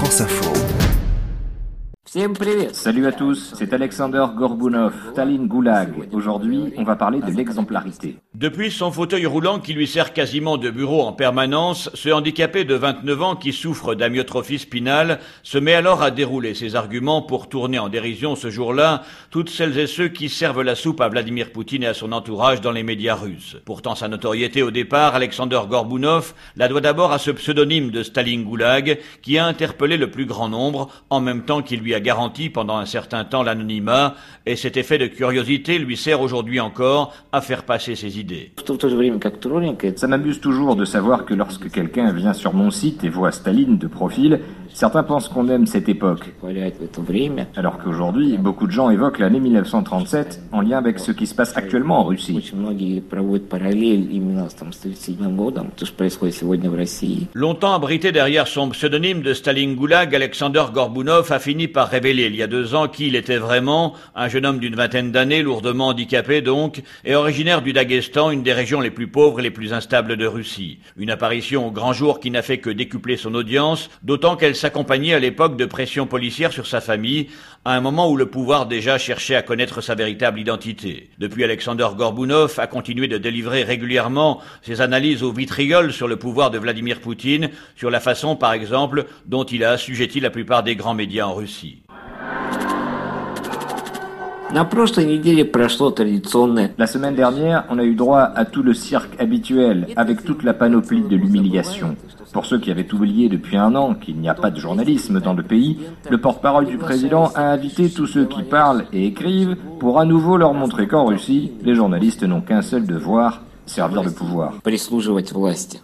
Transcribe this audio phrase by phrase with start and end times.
[0.00, 0.50] France Info.
[2.72, 6.08] Salut à tous, c'est Alexander Gorbunov, Staline Goulag.
[6.14, 8.16] Aujourd'hui, on va parler de l'exemplarité.
[8.40, 12.74] Depuis son fauteuil roulant qui lui sert quasiment de bureau en permanence, ce handicapé de
[12.74, 17.78] 29 ans qui souffre d'amyotrophie spinale se met alors à dérouler ses arguments pour tourner
[17.78, 21.82] en dérision ce jour-là toutes celles et ceux qui servent la soupe à Vladimir Poutine
[21.82, 23.58] et à son entourage dans les médias russes.
[23.66, 28.44] Pourtant sa notoriété au départ, Alexander Gorbunov la doit d'abord à ce pseudonyme de Staline
[28.44, 32.48] Goulag qui a interpellé le plus grand nombre en même temps qu'il lui a garanti
[32.48, 34.14] pendant un certain temps l'anonymat,
[34.46, 38.29] et cet effet de curiosité lui sert aujourd'hui encore à faire passer ses idées.
[39.96, 43.78] Ça m'amuse toujours de savoir que lorsque quelqu'un vient sur mon site et voit Staline
[43.78, 44.40] de profil,
[44.72, 46.32] certains pensent qu'on aime cette époque.
[47.56, 51.56] Alors qu'aujourd'hui, beaucoup de gens évoquent l'année 1937 en lien avec ce qui se passe
[51.56, 52.36] actuellement en Russie.
[57.34, 62.36] Longtemps abrité derrière son pseudonyme de Staline Goulag, Alexander Gorbunov a fini par révéler il
[62.36, 65.88] y a deux ans qui il était vraiment, un jeune homme d'une vingtaine d'années, lourdement
[65.88, 69.72] handicapé donc, et originaire du Daghestan, une des régions les plus pauvres et les plus
[69.72, 70.80] instables de Russie.
[70.98, 75.14] Une apparition au grand jour qui n'a fait que décupler son audience, d'autant qu'elle s'accompagnait
[75.14, 77.28] à l'époque de pressions policières sur sa famille,
[77.64, 81.08] à un moment où le pouvoir déjà cherchait à connaître sa véritable identité.
[81.18, 86.50] Depuis, Alexander Gorbunov a continué de délivrer régulièrement ses analyses au vitriol sur le pouvoir
[86.50, 90.76] de Vladimir Poutine, sur la façon, par exemple, dont il a assujetti la plupart des
[90.76, 91.82] grands médias en Russie.
[96.78, 100.54] La semaine dernière, on a eu droit à tout le cirque habituel, avec toute la
[100.54, 101.94] panoplie de l'humiliation.
[102.32, 105.34] Pour ceux qui avaient oublié depuis un an qu'il n'y a pas de journalisme dans
[105.34, 105.78] le pays,
[106.10, 110.36] le porte-parole du président a invité tous ceux qui parlent et écrivent pour à nouveau
[110.36, 114.54] leur montrer qu'en Russie, les journalistes n'ont qu'un seul devoir, servir le pouvoir.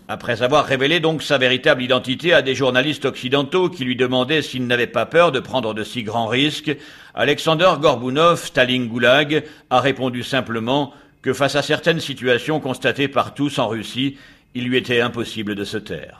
[0.08, 4.66] Après avoir révélé donc sa véritable identité à des journalistes occidentaux qui lui demandaient s'il
[4.66, 6.76] n'avait pas peur de prendre de si grands risques,
[7.14, 10.92] Alexander Gorbunov, Staline Goulag, a répondu simplement
[11.22, 14.16] que face à certaines situations constatées par tous en Russie,
[14.54, 16.14] il lui était impossible de se taire.